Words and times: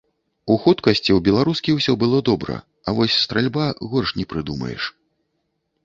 У 0.53 0.53
хуткасці 0.61 1.01
ў 1.01 1.19
беларускі 1.27 1.75
ўсё 1.77 1.95
было 2.05 2.23
добра, 2.31 2.57
а 2.87 2.97
вось 3.01 3.19
стральба 3.27 3.71
горш 3.93 4.09
не 4.23 4.31
прыдумаеш. 4.35 4.93